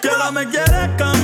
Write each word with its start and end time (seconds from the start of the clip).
Que 0.00 0.08
ahora 0.08 0.30
me 0.32 0.46
quieres 0.46 0.88
cambiar. 0.96 1.19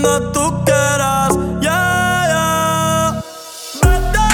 cuando 0.00 0.32
tú 0.32 0.64
quieras. 0.64 1.30
Yeah, 1.60 2.26
yeah. 2.28 3.22
Vete, 3.82 4.26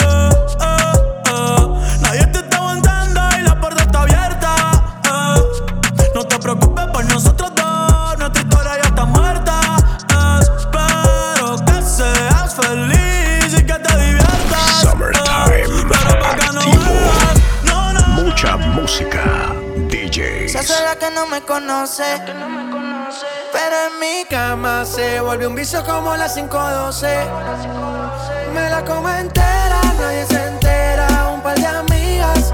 eh, 0.00 0.30
eh, 0.60 0.82
eh. 1.26 1.98
Nadie 2.00 2.26
te 2.26 2.38
está 2.40 2.56
aguantando 2.56 3.20
y 3.38 3.42
la 3.42 3.60
puerta 3.60 3.82
está 3.82 4.02
abierta. 4.02 4.54
Eh. 5.04 6.10
No 6.14 6.24
te 6.24 6.38
preocupes 6.38 6.86
por 6.88 7.04
nosotros 7.04 7.52
dos, 7.54 8.18
nuestra 8.18 8.42
historia 8.42 8.72
ya 8.82 8.88
está 8.88 9.04
muerta. 9.04 9.60
Eh. 10.10 10.40
Espero 10.58 11.56
que 11.66 11.82
seas 11.82 12.54
feliz 12.54 13.58
y 13.58 13.64
que 13.64 13.74
te 13.74 13.96
diviertas. 13.96 14.80
Summertime. 14.82 15.60
Eh. 15.60 15.86
Pero 15.88 16.26
activo. 16.26 16.82
No, 17.64 17.92
no, 17.92 18.00
no, 18.00 18.22
Mucha 18.22 18.56
música. 18.56 19.52
DJ. 19.88 20.48
Se 20.48 20.58
hace 20.58 20.82
la 20.82 20.96
que 20.96 21.10
no 21.10 21.26
me 21.26 21.40
conoce 21.42 22.04
volvió 25.32 25.48
un 25.48 25.54
vicio 25.54 25.82
como 25.82 26.14
la 26.14 26.28
512. 26.28 27.06
Me 28.52 28.68
la 28.68 28.84
como 28.84 29.08
entera, 29.08 29.80
nadie 29.98 30.26
se 30.26 30.46
entera. 30.46 31.30
Un 31.32 31.40
par 31.40 31.58
de 31.58 31.66
amigas. 31.66 32.52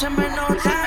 siempre 0.00 0.30
no 0.30 0.48
da. 0.64 0.79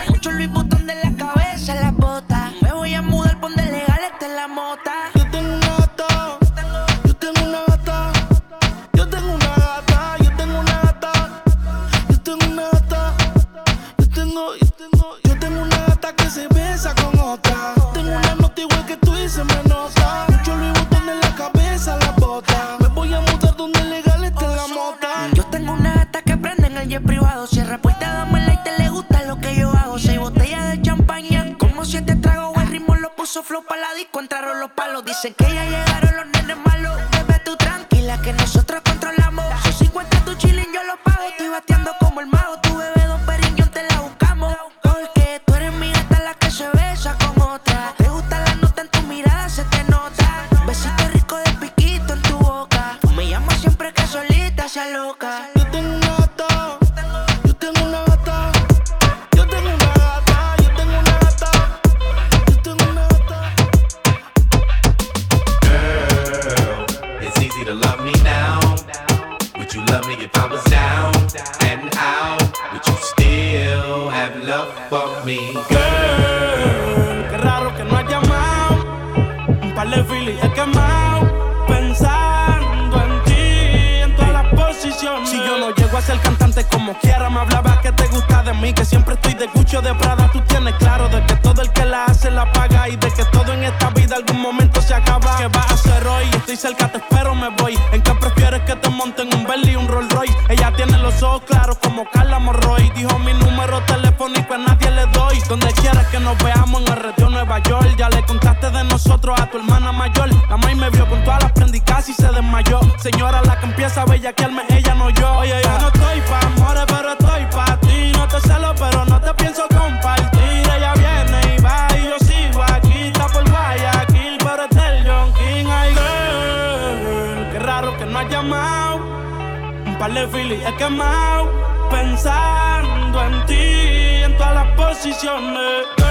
is 135.14 135.24
your 135.24 135.42
name? 135.42 136.03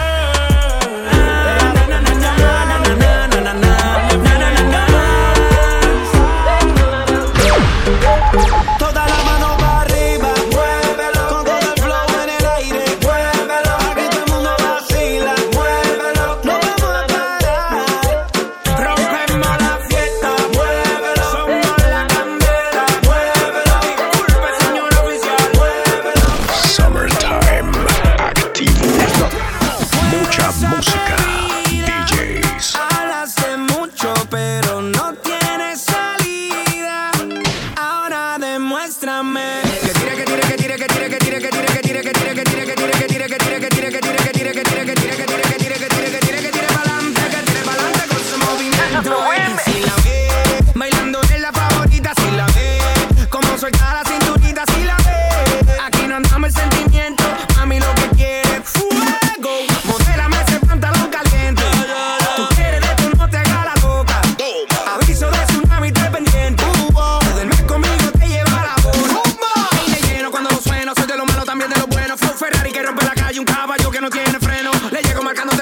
tiene 74.12 74.38
freno. 74.38 74.70
Le 74.90 75.02
llego 75.02 75.22
marcando 75.22 75.61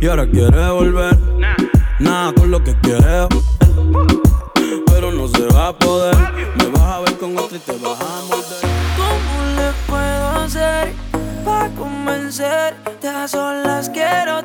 y 0.00 0.06
ahora 0.06 0.26
quiere 0.26 0.70
volver. 0.70 1.18
Nada 1.98 2.32
con 2.32 2.50
lo 2.50 2.62
que 2.64 2.74
quiere 2.80 3.28
pero 4.86 5.12
no 5.12 5.28
se 5.28 5.46
va 5.46 5.68
a 5.68 5.72
poder. 5.72 6.14
Me 6.58 6.66
vas 6.66 6.82
a 6.82 7.00
ver 7.00 7.16
con 7.18 7.36
otro 7.38 7.56
y 7.56 7.60
te 7.60 7.72
vas 7.72 8.00
a 8.00 8.22
morder. 8.28 8.60
¿Cómo 8.96 9.44
le 9.56 9.70
puedo 9.86 10.28
hacer 10.44 10.92
para 11.44 11.68
convencer? 11.70 12.74
Te 13.00 13.08
a 13.08 13.26
solas 13.26 13.88
quiero 13.88 14.39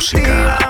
música, 0.00 0.69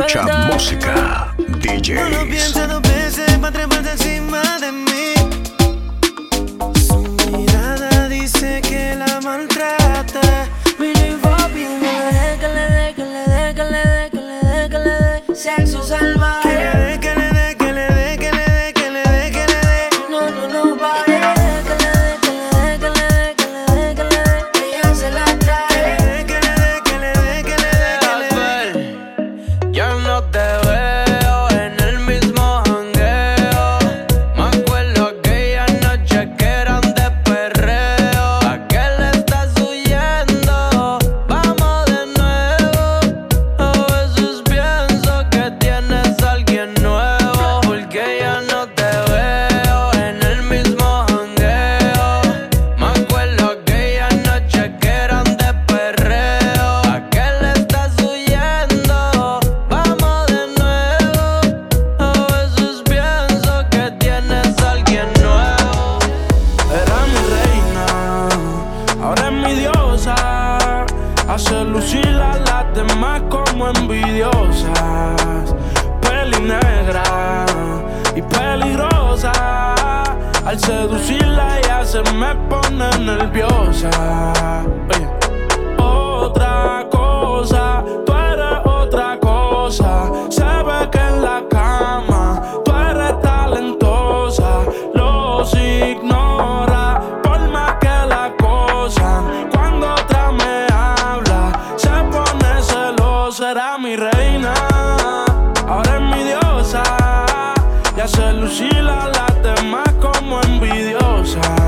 Mucha 0.00 0.22
música, 0.50 1.34
DJs. 1.58 2.89
y 108.00 108.02
hace 108.02 108.32
lucir 108.32 108.88
a 108.88 109.08
las 109.08 109.42
como 110.00 110.40
envidiosas. 110.42 111.59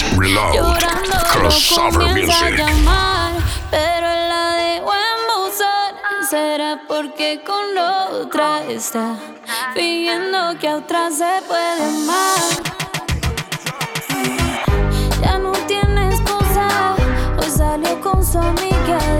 Mix 0.00 0.16
Reload 0.16 0.78
Crossover 1.32 2.14
Music. 2.14 2.56
Llamar, 2.56 3.32
pero 3.70 4.06
la 4.06 4.54
debo 4.56 4.92
embusar. 4.92 5.94
Será 6.28 6.80
porque 6.88 7.42
con 7.44 7.76
otra 7.76 8.62
está 8.68 9.16
pidiendo 9.74 10.58
que 10.58 10.68
a 10.68 10.76
otra 10.76 11.10
se 11.10 11.42
puede 11.46 11.84
amar. 11.84 12.38
Ya 15.22 15.38
no 15.38 15.52
tiene 15.66 16.14
esposa, 16.14 16.96
hoy 17.38 17.50
salió 17.50 18.00
con 18.00 18.24
su 18.24 18.38
amiga. 18.38 19.19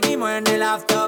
Seguimos 0.00 0.30
en 0.30 0.46
el 0.46 0.62
after 0.62 1.07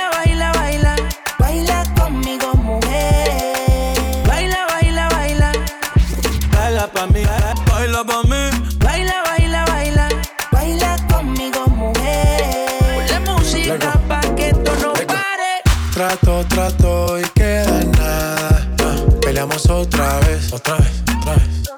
Trato, 16.41 16.55
trato 16.55 17.19
y 17.19 17.23
queda 17.35 17.81
en 17.81 17.91
nada. 17.91 18.67
Ah, 18.79 18.95
peleamos 19.21 19.69
otra 19.69 20.19
vez, 20.21 20.51
otra 20.51 20.77
vez, 20.77 21.03
otra 21.19 21.35
vez, 21.35 21.69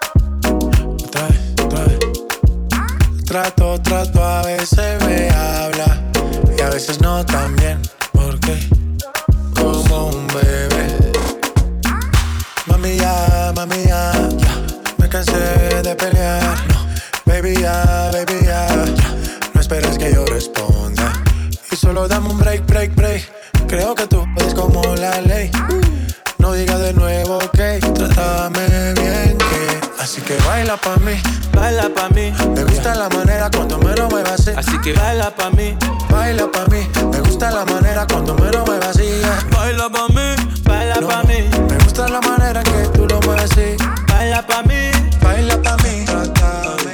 otra 1.03 1.27
vez, 1.27 1.39
otra 1.61 1.83
vez. 1.85 1.99
Trato, 3.25 3.81
que 30.37 30.43
baila 30.47 30.77
pa' 30.77 30.97
mí. 30.97 31.21
baila 31.53 31.89
pa' 31.89 32.09
mí, 32.09 32.31
Me 32.55 32.63
gusta 32.63 32.95
la 32.95 33.09
manera 33.09 33.49
cuando 33.51 33.77
me 33.79 33.95
lo 33.95 34.09
muevas 34.09 34.39
así. 34.39 34.51
así 34.55 34.77
que 34.81 34.93
baila 34.93 35.35
pa' 35.35 35.49
mí, 35.51 35.75
Baila 36.09 36.51
pa' 36.51 36.65
mí. 36.67 36.87
Me 37.11 37.19
gusta 37.21 37.51
la 37.51 37.65
manera 37.65 38.05
cuando 38.07 38.35
me 38.35 38.51
lo 38.51 38.65
muevas 38.65 38.89
así. 38.89 39.03
yeah. 39.03 39.45
baila 39.51 39.89
pa' 39.89 40.07
mí, 40.09 40.35
baila 40.63 40.95
No, 41.01 41.07
pa' 41.07 41.23
mí, 41.23 41.49
Me 41.69 41.77
gusta 41.83 42.07
la 42.07 42.21
manera 42.21 42.63
que 42.63 42.87
tú 42.93 43.05
lo 43.05 43.19
mueves 43.21 43.51
así. 43.51 43.75
baila 44.07 44.45
pa' 44.45 44.63
mí, 44.63 44.91
Baila 45.21 45.61
pa' 45.61 45.77
mí. 45.77 46.05
Trátame. 46.05 46.93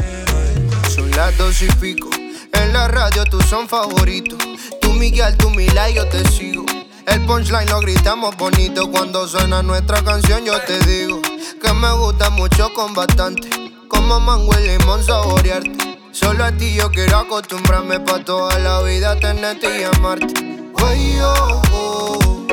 Son 0.93 1.09
las 1.11 1.37
dos 1.37 1.61
y 1.61 1.67
pico. 1.79 2.09
En 2.53 2.73
la 2.73 2.87
radio 2.87 3.23
tú 3.25 3.41
son 3.41 3.67
favoritos. 3.67 4.39
Tú 4.81 4.93
Miguel, 4.93 5.35
tú 5.37 5.49
Mila 5.49 5.89
y 5.89 5.95
yo 5.95 6.07
te 6.07 6.27
sigo. 6.29 6.65
El 7.05 7.25
punchline 7.25 7.69
lo 7.69 7.79
gritamos 7.79 8.35
bonito. 8.37 8.91
Cuando 8.91 9.27
suena 9.27 9.63
nuestra 9.63 10.03
canción, 10.03 10.43
yo 10.45 10.59
te 10.61 10.79
digo 10.85 11.21
que 11.59 11.73
me 11.73 11.91
gusta 11.93 12.29
mucho 12.29 12.73
con 12.73 12.93
bastante. 12.93 13.49
Como 13.87 14.19
mango 14.19 14.51
y 14.59 14.67
limón 14.67 15.03
saborearte. 15.03 15.99
Solo 16.11 16.45
a 16.45 16.51
ti 16.51 16.73
yo 16.73 16.89
quiero 16.91 17.17
acostumbrarme 17.17 17.99
pa' 17.99 18.23
toda 18.23 18.57
la 18.59 18.81
vida 18.81 19.15
tenerte 19.19 19.81
y 19.81 19.83
amarte. 19.83 20.33
Ay, 20.77 21.19
oh, 21.21 21.61
oh, 21.71 22.47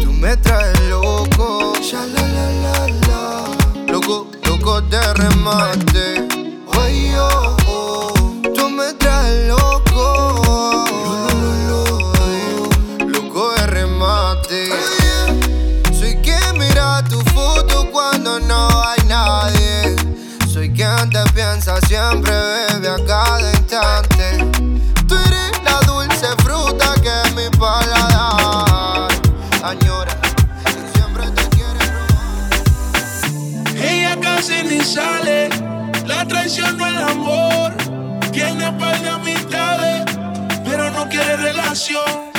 tú 0.00 0.12
me 0.12 0.36
traes 0.36 0.78
loco. 0.88 1.72
La. 3.08 3.92
Loco, 3.92 4.28
loco 4.46 4.80
de 4.82 5.14
remate. 5.14 6.31
Sale, 34.92 35.48
la 36.06 36.26
traición 36.26 36.76
no 36.76 36.86
el 36.86 36.98
amor. 36.98 37.72
Tiene 38.30 38.72
par 38.72 39.00
de 39.00 39.08
amistades, 39.08 40.04
pero 40.64 40.90
no 40.90 41.08
quiere 41.08 41.36
relación. 41.36 42.30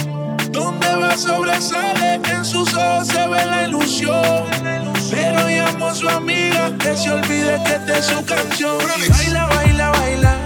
nueva 0.52 1.18
sobresale, 1.18 2.20
en 2.32 2.46
sus 2.46 2.74
ojos 2.74 3.08
se 3.08 3.28
ve 3.28 3.46
la 3.46 3.64
ilusión. 3.64 4.46
Pero 5.10 5.48
llamo 5.48 5.88
a 5.88 5.96
su 5.96 6.08
amiga 6.10 6.72
que 6.78 6.96
se 6.96 7.12
olvide 7.12 7.60
que 7.66 7.74
esta 7.74 7.98
es 7.98 8.06
su 8.06 8.24
canción. 8.26 8.78
Baila, 9.10 9.46
baila, 9.48 9.90
baila. 9.92 10.38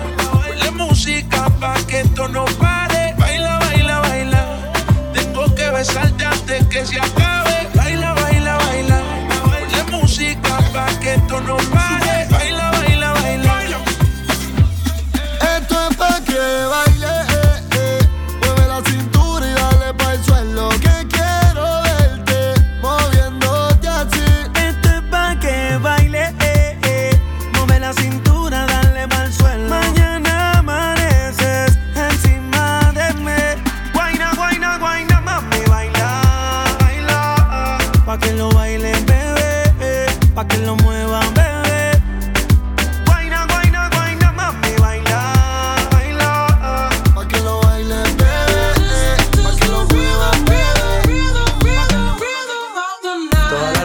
La 0.63 0.71
música 0.71 1.49
pa' 1.59 1.75
que 1.87 2.01
esto 2.01 2.27
no 2.29 2.45
pare. 2.59 3.15
Baila, 3.17 3.59
baila, 3.59 3.99
baila. 3.99 4.41
Tengo 5.13 5.53
que 5.55 5.69
besarte 5.71 6.25
antes 6.25 6.67
que 6.67 6.85
se 6.85 6.99
acabe. 6.99 7.46
Música 10.17 10.57
pa' 10.73 10.99
que 10.99 11.13
esto 11.13 11.39
no 11.41 11.57
pare. 11.57 12.06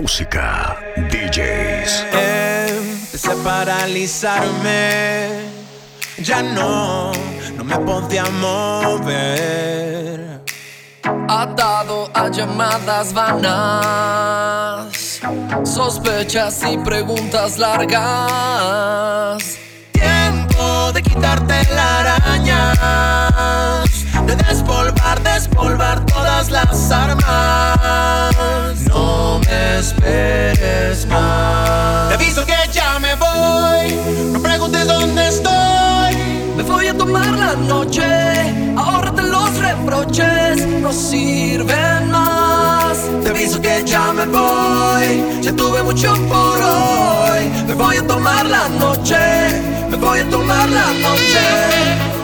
música. 0.00 0.78
DJs. 0.96 2.06
Empecé 2.12 3.32
a 3.32 3.34
paralizarme, 3.44 5.28
ya 6.18 6.42
no, 6.42 7.12
no 7.56 7.64
me 7.64 7.78
podía 7.78 8.24
mover. 8.24 10.40
Atado 11.28 12.10
a 12.14 12.28
llamadas 12.30 13.12
vanas, 13.12 15.20
sospechas 15.64 16.62
y 16.70 16.78
preguntas 16.78 17.58
largas. 17.58 19.42
Tiempo 19.92 20.92
de 20.92 21.02
quitarte 21.02 21.64
la 21.74 22.00
araña, 22.00 22.72
de 24.26 24.36
despolvar, 24.36 25.22
despolvar 25.22 26.04
todas 26.06 26.50
las 26.50 26.90
armas. 26.90 28.80
No 28.88 29.40
me 29.40 29.78
esperes 29.78 31.06
más. 31.06 32.08
Te 32.08 32.14
aviso 32.14 32.44
que 32.44 32.56
ya 32.72 32.98
me 32.98 33.14
voy, 33.14 33.94
no 34.32 34.40
preguntes 34.40 34.86
dónde 34.86 35.28
estoy. 35.28 36.16
Me 36.56 36.62
voy 36.62 36.86
a 36.88 36.96
tomar 36.96 37.32
la 37.38 37.54
noche, 37.54 38.04
ahórrate 38.76 39.22
los 39.22 39.56
reproches, 39.58 40.66
no 40.66 40.92
sirven 40.92 42.10
más. 42.10 42.98
Te 43.22 43.30
aviso 43.30 43.60
que 43.60 43.82
ya 43.84 44.12
me 44.12 44.26
voy, 44.26 45.42
ya 45.42 45.52
tuve 45.54 45.82
mucho 45.82 46.12
por 46.28 46.58
hoy. 46.60 47.50
Me 47.66 47.74
voy 47.74 47.96
a 47.96 48.06
tomar 48.06 48.44
la 48.46 48.68
noche, 48.68 49.16
me 49.90 49.96
voy 49.96 50.18
a 50.20 50.28
tomar 50.28 50.68
la 50.68 50.86
noche. 51.00 52.19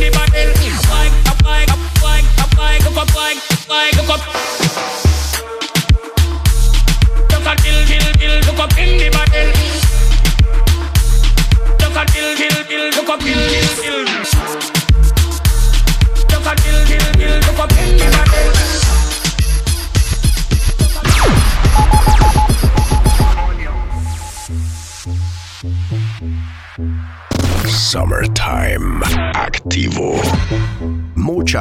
The 0.00 0.10
body. 0.12 0.49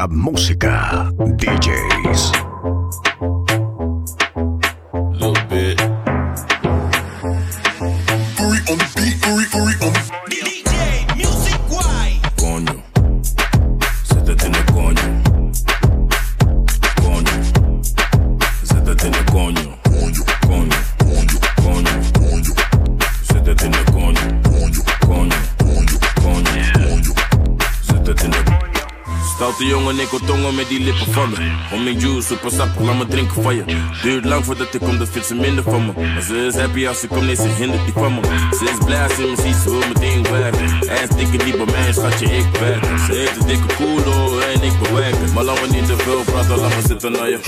música. 0.08 0.69
Stoute 29.50 29.68
jongen, 29.68 30.00
ik 30.00 30.10
wil 30.10 30.20
tongen 30.20 30.56
met 30.56 30.68
die 30.68 30.80
lippen 30.80 31.14
van 31.14 31.30
me. 31.30 31.36
Om 31.74 31.84
mijn 31.84 32.00
juice, 32.00 32.28
super 32.28 32.52
sap, 32.52 32.80
laat 32.80 32.98
me 32.98 33.08
drinken 33.08 33.44
van 33.44 33.56
je. 33.56 33.64
Duurt 34.02 34.26
lang 34.26 34.46
voordat 34.46 34.74
ik 34.74 34.80
kom, 34.80 34.98
dan 34.98 35.08
vindt 35.08 35.28
ze 35.28 35.36
minder 35.36 35.64
van 35.64 35.86
me. 35.86 35.92
Maar 36.14 36.22
ze 36.22 36.46
is 36.46 36.56
happy 36.56 36.88
als 36.88 37.00
ze 37.00 37.08
komt, 37.08 37.26
nee, 37.26 37.36
ze 37.36 37.48
hindert 37.48 37.86
niet 37.86 37.94
van 37.94 38.14
me. 38.14 38.22
Ze 38.58 38.64
is 38.64 38.86
blij 38.86 39.04
als 39.04 39.16
ze 39.16 39.22
me 39.22 39.42
ziet, 39.42 39.56
ze 39.56 39.70
wil 39.70 39.88
meteen 39.88 40.24
werken. 40.24 40.70
Hij 40.88 41.04
is 41.04 41.16
dikke 41.16 41.44
die 41.44 41.58
bij 41.58 41.66
mij, 41.66 41.94
schatje, 41.94 42.26
ik 42.26 42.46
werk. 42.60 42.84
Ze 42.84 43.14
heeft 43.14 43.40
een 43.40 43.48
dikke 43.48 43.76
koelo 43.76 44.40
en 44.40 44.62
ik 44.62 44.80
bewerken. 44.82 45.34
Maar 45.34 45.44
laat 45.44 45.62
me 45.62 45.68
niet 45.68 45.86
te 45.86 45.98
veel 45.98 46.24
praten, 46.24 46.58
laat 46.58 46.76
me 46.76 46.82
zitten 46.88 47.12
naar 47.12 47.30
je. 47.30 47.40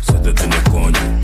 Zet 0.00 0.24
het 0.24 0.40
in 0.42 0.50
de 0.50 0.62
coño. 0.70 1.19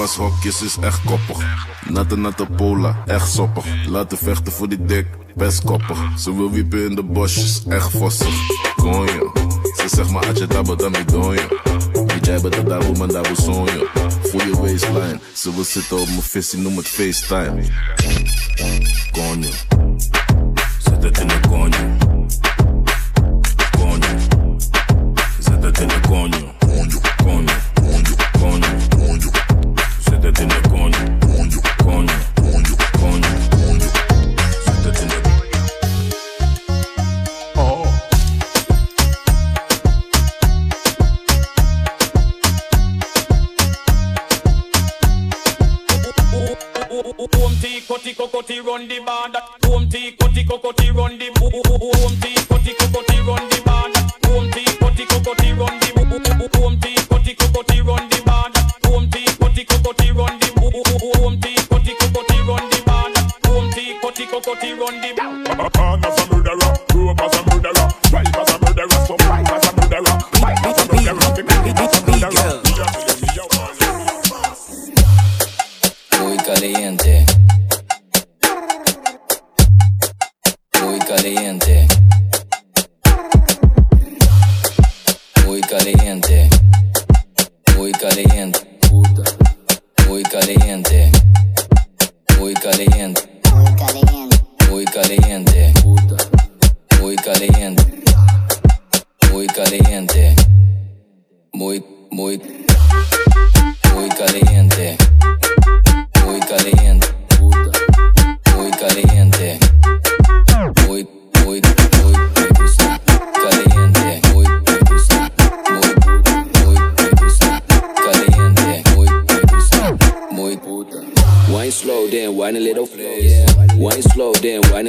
Domme 0.00 0.14
hoofdpashokjes 0.14 0.62
is 0.62 0.76
echt 0.80 1.00
koppig. 1.04 1.66
Natte 1.88 2.16
natte 2.16 2.46
pola, 2.46 3.02
echt 3.06 3.32
soppig. 3.32 3.64
Laten 3.86 4.18
vechten 4.18 4.52
voor 4.52 4.68
die 4.68 4.84
dik, 4.84 5.06
best 5.34 5.64
koppig. 5.64 5.98
Ze 6.18 6.36
wil 6.36 6.50
wiepen 6.50 6.84
in 6.84 6.94
de 6.94 7.02
bosjes, 7.02 7.62
echt 7.68 7.90
vossig. 7.90 8.34
Konjo, 8.76 9.32
ze 9.76 9.88
zegt 9.88 10.10
maar 10.10 10.26
atje 10.26 10.46
tabo 10.46 10.76
dan 10.76 10.90
mi 10.90 11.04
donjo. 11.04 11.48
Weet 11.92 12.26
jij 12.26 12.40
beter 12.40 12.64
daar 12.64 12.84
hoe 12.84 12.96
man 12.96 13.08
wil 13.08 13.36
sonjo. 13.36 13.86
Goeie 14.30 14.56
waistline, 14.56 15.20
ze 15.34 15.54
wil 15.54 15.64
zitten 15.64 16.00
op 16.00 16.06
mijn 16.06 16.22
visie, 16.22 16.58
noem 16.58 16.76
het 16.76 16.88
FaceTime. 16.88 17.64
Coño. 19.12 19.50
Zet 20.78 21.02
het 21.02 21.18
in 21.18 21.26
de 21.26 21.40
coño. 21.48 22.09
cutty 48.50 48.60
run 48.60 48.88
the 48.88 48.98
bar, 49.00 49.30
that 49.30 49.44
home 49.64 49.88
tea 49.88 50.12
cutty 50.12 50.44
cocoa 50.44 50.72
run 50.92 51.18
the 51.18 51.30
boom 51.38 52.29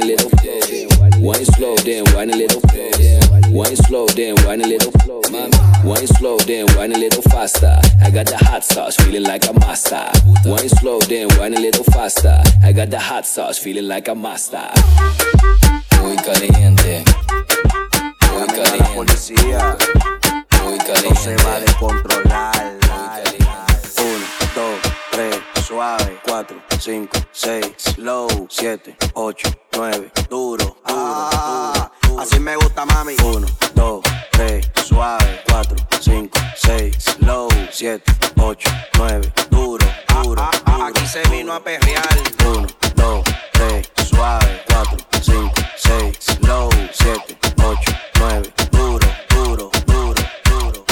a 0.00 0.06
little. 0.06 0.30
Wine 1.20 1.44
slow, 1.44 1.76
then 1.76 2.04
wine 2.14 2.30
a 2.30 2.36
little. 2.36 2.60
Wine 3.52 3.76
slow, 3.76 4.06
then 4.08 4.34
wine 4.44 4.60
a 4.62 4.66
little. 4.66 4.92
Wine 5.84 6.06
slow, 6.06 6.38
then 6.38 6.66
wine 6.76 6.92
a 6.92 6.98
little 6.98 7.22
faster. 7.22 7.78
I 8.00 8.10
got 8.10 8.26
the 8.26 8.36
hot 8.38 8.64
sauce, 8.64 8.96
feeling 8.96 9.24
like 9.24 9.46
a 9.48 9.52
master. 9.52 10.08
Wine 10.44 10.68
slow, 10.68 10.98
then 11.00 11.28
wine 11.38 11.54
a 11.54 11.60
little 11.60 11.84
faster. 11.84 12.42
I 12.62 12.72
got 12.72 12.90
the 12.90 12.98
hot 12.98 13.26
sauce, 13.26 13.58
feeling 13.58 13.88
like 13.88 14.08
a 14.08 14.14
master. 14.14 14.70
Muy 16.00 16.16
caliente. 16.16 17.04
Muy 18.32 18.46
caliente. 18.46 18.78
La 18.78 18.94
policía. 18.94 19.76
Muy 20.64 20.78
caliente. 20.78 21.08
No 21.10 21.14
se 21.16 21.36
va 21.36 21.56
a 21.56 21.60
descontrolar. 21.60 22.78
Uno, 23.98 24.26
dos, 24.54 24.78
tres, 25.10 25.36
suave. 25.66 26.18
Cuatro, 26.24 26.56
cinco, 26.78 27.18
seis, 27.32 27.98
low. 27.98 28.28
Siete, 28.48 28.96
ocho, 29.14 29.48
nueve, 29.76 30.10
duro. 30.28 30.76
Ah, 30.84 31.90
así 32.18 32.38
me 32.40 32.56
gusta, 32.56 32.84
mami. 32.86 33.14
Uno, 33.24 33.46
dos, 33.74 34.02
tres, 34.30 34.70
suave. 34.86 35.42
Cuatro, 35.48 35.76
cinco, 36.00 36.38
seis, 36.56 37.16
low. 37.20 37.48
Siete, 37.70 38.12
ocho, 38.40 38.70
nueve, 38.98 39.32
duro, 39.50 39.86
duro. 40.22 40.50
Aquí 40.84 41.06
se 41.06 41.22
vino 41.28 41.52
a 41.54 41.60
perrear. 41.60 42.16
Uno, 42.46 42.66
dos, 42.94 43.22
tres, 43.52 43.90
suave. 44.08 44.62
Cuatro, 44.68 44.98
cinco, 45.20 45.54
seis, 45.76 46.18
low. 46.40 46.70
Siete, 46.92 47.36
ocho, 47.64 47.92
nueve, 48.18 48.52
duro, 48.70 49.06
duro, 49.28 49.70
duro, 49.86 50.20
duro. 50.44 50.84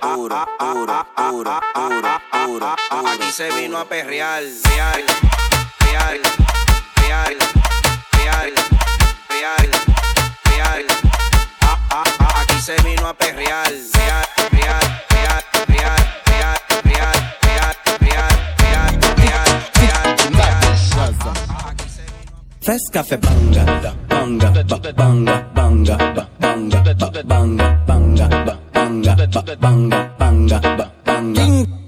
Duro, 0.00 0.46
duro, 0.58 1.06
duro, 1.16 1.60
duro, 1.74 2.20
duro. 2.46 2.74
Aquí 2.90 3.32
se 3.32 3.50
vino 3.52 3.78
a 3.78 3.84
perrear, 3.84 4.42
real, 4.42 5.02
real, 5.80 6.20
real, 6.96 7.36
Ah, 11.62 11.78
ah, 11.90 12.04
ah, 12.20 12.40
Aquí 12.42 12.60
se 12.60 12.74
vino 12.82 13.06
a 13.06 13.14
perrear, 13.14 13.66
real, 13.68 14.24
real, 14.52 14.84
real. 15.08 16.04
Fresh 22.64 22.82
Fresca 22.90 23.02
fe 23.04 23.16
banga, 23.18 23.64
banga, 24.08 24.50
ba- 24.50 24.92
banga, 24.96 25.50
banga, 25.54 25.96
ba- 26.14 26.28
banga, 26.40 26.82
ba- 26.82 27.22
banga, 27.24 27.84
banga, 27.86 28.26
ba- 28.28 28.58
banga, 28.72 29.14
ba- 29.16 29.56
banga, 29.60 30.14
banga, 30.18 30.58
ba- 30.78 30.90
banga. 31.04 31.83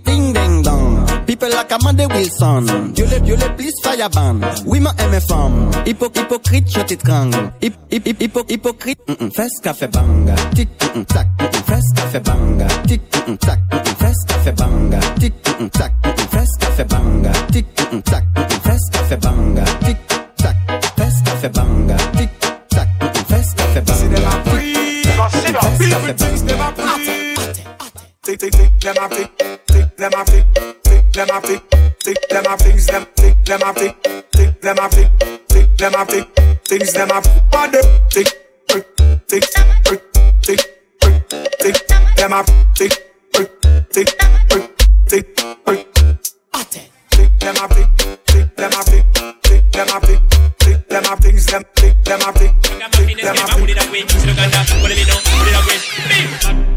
People 1.36 1.50
like 1.50 1.70
Amanda 1.70 2.08
Wilson. 2.08 2.94
You 2.96 3.04
le, 3.04 3.18
you 3.26 3.36
le 3.36 3.54
please 3.56 3.74
fireban. 3.82 4.40
Oui, 4.64 4.80
ma 4.80 4.94
aime 4.96 5.20
femme. 5.20 5.70
Hypo, 5.84 6.06
hypocrite, 6.14 6.66
je 6.70 6.80
t'étrangle. 6.80 7.52
Hip, 7.60 7.74
hip, 7.90 8.06
hip, 8.06 8.22
hypo, 8.22 8.42
hypocrite. 8.48 8.98
Mm, 9.06 9.26
mm, 9.26 9.30
fais 9.32 9.48
ce 9.50 9.86
banga. 9.86 10.34
Tic, 10.54 10.70
mm, 10.94 11.04
tac. 11.04 11.26
Mm, 11.38 11.44
fais 11.66 11.80
ce 11.82 12.00
fait 12.10 12.20
banga. 12.20 12.66
Tic, 12.86 13.02
mm, 13.28 13.36
tac. 13.36 13.58
Mm, 13.70 13.84
fais 13.98 14.12
ce 14.14 14.34
fait 14.44 14.52
banga. 14.52 14.98
Tic, 15.20 15.34
mm, 15.60 15.68
tac. 15.68 15.92
Mm, 16.06 16.08
fais 16.30 16.44
ce 16.46 16.66
fait 16.74 16.84
banga. 16.84 17.32
Tic, 17.52 17.66
mm, 17.92 18.00
tac. 18.00 18.24
Mm, 18.24 18.40
fais 18.64 18.78
ce 18.78 18.98
fait 19.04 19.16
banga. 19.18 19.64
Tic, 19.84 19.96
tac. 20.38 20.56
Fais 20.96 21.10
ce 21.42 21.48
banga. 21.48 21.96
Tic, 22.16 22.30
tac. 22.70 22.88
Mm, 23.02 23.12
fais 23.28 23.42
ce 23.42 23.62
fait 23.74 23.80
banga. 23.82 23.94
C'est 23.98 24.08
de 24.08 24.20
la 24.22 24.30
pluie. 24.40 24.72
C'est 25.04 25.48
de 25.48 25.52
la 25.52 25.60
pluie. 25.60 25.90
C'est 25.90 26.46
de 26.46 26.48
la 26.48 26.72
pluie. 26.72 26.96
C'est 28.24 28.36
de 28.36 28.48
la 28.86 29.08
pluie. 29.08 29.26
C'est 29.68 29.98
de 29.98 30.02
la 30.02 30.24
pluie. 30.24 30.75
them 31.16 31.28
a 31.30 31.40
fix, 31.40 31.62
fix 32.04 32.26
them 32.28 32.44
a 32.46 32.58
fix 32.58 32.86
them, 32.86 33.06
fix 33.16 33.36
them 33.48 33.62
a 33.62 33.72
fix, 33.72 33.94
fix 34.36 34.52
them 34.60 34.76
a 34.78 34.90
fix, 34.90 35.10
fix 35.48 35.76
them 35.78 35.94
a 35.94 36.04
fix, 36.04 36.26
fix 36.68 36.92
them 36.92 37.10
a 37.10 37.22
body, 37.50 37.78
fix, 38.12 38.34
fix, 38.68 38.84
fix, 39.26 39.46
fix, 39.86 40.04
fix, 40.44 40.66
fix 41.58 41.82
them 42.16 42.32
a 42.32 42.44
fix, 42.76 42.98
fix, 43.32 43.50
fix, 43.92 44.12
fix, 45.08 45.24
them 45.40 45.72
a 45.72 45.86
Atten. 46.52 46.84
Fix 47.10 47.30
them 47.40 47.56
a 47.56 47.68
fix, 47.74 47.88
fix 48.26 48.50
them 48.56 48.72
a 48.72 48.84
fix, 48.84 49.04
fix 49.42 49.62
them 49.72 49.88
a 49.88 50.00
fix, 50.04 50.20
fix 50.60 50.78
them 50.88 51.04
a 51.04 51.16
fix 51.16 51.46
them, 51.46 51.62
fix 51.76 51.94
them 52.04 52.20
a 52.20 52.32
fix, 52.32 52.52
fix 52.68 53.22
them 53.22 53.36
a 53.36 53.46
fix. 53.46 53.56
Put 53.56 53.70
it 53.70 53.88
away, 53.88 54.02
them 54.04 54.44
a 54.52 54.64
away, 55.64 55.78
put 55.86 56.08
them 56.08 56.60
away. 56.60 56.75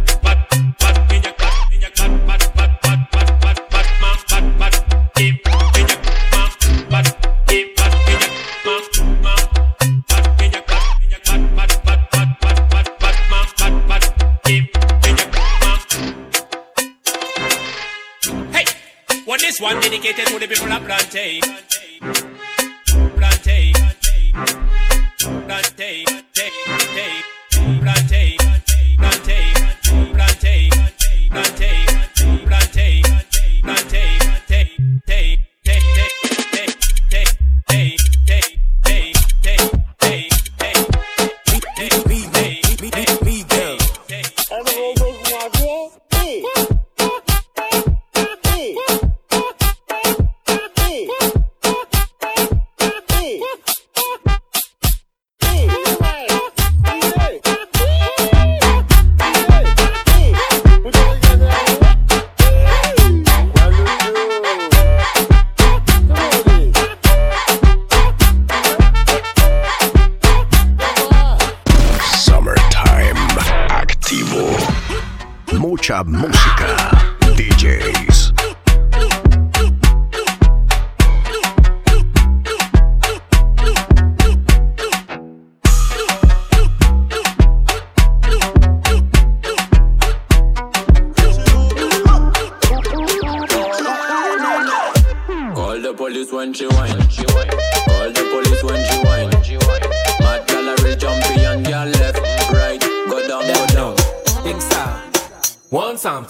Mucha 75.69 76.03
música. 76.03 77.15
DJs. 77.35 78.28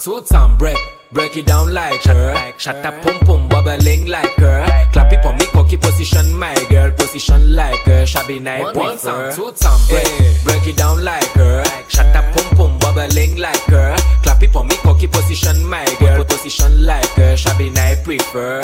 Two 0.00 0.20
time, 0.22 0.56
break. 0.56 0.78
Break 1.12 1.36
it 1.36 1.46
down 1.46 1.74
like 1.74 2.02
her. 2.04 2.54
Shut 2.56 2.84
up, 2.86 3.02
pum 3.02 3.18
pum, 3.20 3.48
bubbling 3.48 4.06
like 4.06 4.34
her. 4.36 4.64
Clap 4.92 5.12
it 5.12 5.22
for 5.22 5.32
me, 5.34 5.44
cocky 5.52 5.76
position, 5.76 6.32
my 6.38 6.54
girl. 6.70 6.90
Position 6.92 7.54
like 7.54 7.80
her. 7.80 8.06
Shabby 8.06 8.38
night, 8.38 8.74
one 8.74 8.96
time, 8.96 9.34
two 9.34 9.52
time, 9.52 9.80
break. 9.88 10.06
Break 10.44 10.66
it 10.68 10.76
down 10.76 11.04
like 11.04 11.30
her. 11.32 11.64
Shut 11.88 12.14
up, 12.16 12.24
pum 12.34 12.56
pum, 12.56 12.78
bubbling 12.78 13.36
like 13.36 13.60
her. 13.66 13.96
Clap 14.22 14.42
it 14.42 14.52
for 14.52 14.64
me, 14.64 14.76
cocky 14.76 15.06
position, 15.06 15.66
my 15.68 15.84
girl. 15.98 16.24
Position 16.24 16.86
like 16.86 17.10
her. 17.10 17.36
Shabby 17.36 17.70
night, 17.70 18.02
prefer. 18.04 18.62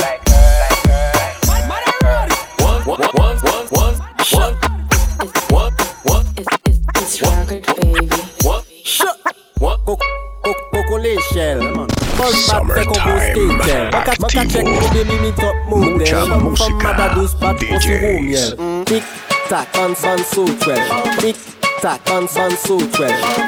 One, 2.57 2.83
one, 2.85 3.01
one, 3.13 3.37
one, 3.39 3.67
one, 3.71 3.95
one, 4.33 4.57
one, 5.51 5.73
one. 6.05 6.27
It's 6.97 7.21
Rocket 7.21 7.67
Baby. 7.77 8.09
One. 8.43 8.63
One. 9.59 9.77
Coco 9.85 10.03
l'échelle. 10.03 10.07
Buzz 10.07 10.26
bat 10.26 10.26
fait 10.26 10.26
qu'on 10.26 10.26
booste 10.26 10.26
tel. 10.26 10.26
Mimi 15.05 15.33
top 15.33 15.55
model. 15.69 15.99
Mucha 15.99 16.25
música. 16.41 16.91
DJs. 17.59 18.57
Tic 18.87 19.05
tac 19.49 19.69
on 19.79 19.95
son 19.95 20.19
so. 20.19 20.45
Tic 21.21 21.37
tac 21.81 22.01
on 22.11 22.27
son 22.29 22.51
so. 22.51 22.79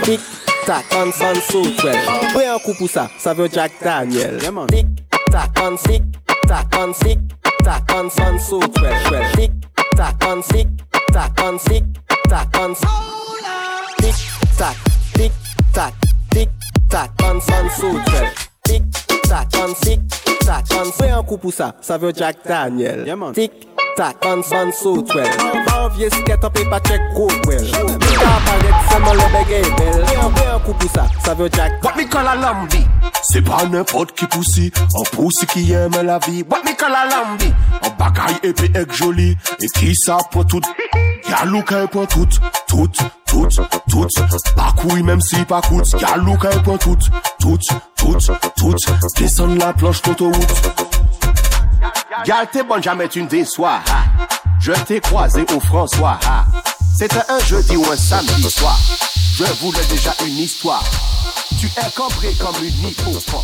Tic 0.04 0.20
tac 0.66 0.84
on 0.94 1.12
son 1.12 1.34
so 1.34 1.62
twelve. 1.78 2.36
Ouais 2.36 2.46
un 2.46 2.58
coup 2.58 2.74
pour 2.78 2.88
ça, 2.88 3.10
ça 3.18 3.34
veut 3.34 3.48
Jack 3.52 3.72
Daniel. 3.82 4.38
Tic 4.68 4.86
tac 5.32 5.50
on 5.60 5.76
tic 5.76 6.02
tac 6.46 6.66
on 6.78 6.92
tic 6.92 7.18
tac 7.64 7.82
on 7.92 8.08
son 8.08 8.38
so 8.38 8.60
twelve. 8.60 9.32
Tic 9.34 9.50
tac 9.96 10.14
on 10.26 10.42
tic 10.42 10.68
tac 11.12 11.42
on 11.42 11.58
tic 11.58 11.84
tac 12.28 12.56
on 12.56 12.74
tic 13.96 14.14
tac 14.56 14.76
tic 15.14 15.32
tac 15.72 16.07
tak, 16.88 17.10
an 17.22 17.40
san 17.40 17.68
sotel 17.70 18.28
Tik 18.68 18.82
tak, 19.28 19.48
an 19.56 19.74
tik 19.80 20.00
tak, 20.44 20.64
an 20.76 20.92
se 20.92 21.08
an 21.12 21.24
kou 21.24 21.38
pou 21.40 21.52
sa, 21.52 21.72
sa 21.84 21.98
ve 22.00 22.12
Jack 22.16 22.44
Daniel. 22.48 23.04
Tik 23.36 23.52
tak, 23.96 24.24
an 24.26 24.42
san 24.42 24.72
sotel 24.72 25.28
An 25.74 25.88
vie 25.96 26.10
sket 26.12 26.44
an 26.44 26.52
pe 26.54 26.64
pa 26.70 26.80
chek 26.88 27.02
kokwel 27.16 27.64
Mi 27.64 28.14
ta 28.16 28.36
paret 28.46 28.92
seman 28.92 29.18
le 29.20 29.28
bege 29.36 29.62
bel. 29.80 30.00
Ve 30.38 30.46
an 30.46 30.62
kou 30.64 30.74
pou 30.74 30.92
sa, 30.94 31.08
sa 31.24 31.36
ve 31.38 31.50
Jack 31.52 31.78
Daniel 31.78 31.84
Wap 31.88 32.00
mi 32.00 32.08
kon 32.08 32.24
la 32.26 32.36
lambi 32.38 32.84
Se 33.28 33.42
pa 33.44 33.64
nepot 33.68 34.12
ki 34.16 34.28
pousi, 34.32 34.68
an 34.96 35.04
pousi 35.12 35.48
ki 35.50 35.64
yeme 35.72 36.04
la 36.06 36.20
vi. 36.24 36.44
Wap 36.48 36.64
mi 36.64 36.76
kon 36.78 36.92
la 36.94 37.04
lambi 37.10 37.50
An 37.82 37.92
bagay 38.00 38.40
epi 38.52 38.72
ek 38.78 38.94
joli, 38.96 39.34
e 39.58 39.70
ki 39.76 39.94
sa 39.98 40.20
pou 40.32 40.46
tout. 40.48 40.64
Y'a 41.28 41.44
Luka 41.44 41.84
et 41.84 41.86
pour 41.88 42.06
tout 42.06 42.26
Tout, 42.66 42.88
tout, 43.26 43.48
tout. 43.88 44.06
Pas 44.56 44.72
couille 44.76 45.02
même 45.02 45.20
si 45.20 45.36
et 45.36 45.44
pour 45.44 45.60
tout 45.60 46.96
Tout, 47.38 47.58
tout, 47.96 48.16
tout. 48.56 48.74
La 49.58 49.72
planche 49.72 50.02
d'autoroute. 50.02 50.62
Gal 52.24 52.48
t'es 52.52 52.62
bonne 52.62 52.82
jamais 52.82 53.08
tu 53.08 53.22
ne 53.22 53.28
déçois. 53.28 53.80
Je 54.60 54.72
t'ai 54.72 55.00
croisé 55.00 55.44
au 55.54 55.60
François. 55.60 56.18
C'était 56.96 57.22
un 57.28 57.38
jeudi 57.44 57.76
ou 57.76 57.84
un 57.90 57.96
samedi 57.96 58.50
soir. 58.50 58.78
Je 59.36 59.44
voulais 59.60 59.84
déjà 59.88 60.12
une 60.26 60.38
histoire. 60.38 60.84
Tu 61.60 61.66
es 61.66 61.90
cambré 61.94 62.32
comme 62.40 62.56
une 62.62 62.88
hippopotame. 62.88 63.40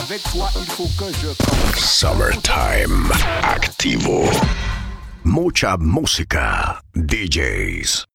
Avec 0.00 0.22
toi 0.30 0.50
il 0.60 0.70
faut 0.72 0.88
que 0.98 1.10
je 1.12 1.80
Summertime 1.80 3.10
activo. 3.42 4.24
Mucha 5.28 5.76
música. 5.76 6.80
DJs. 6.94 8.07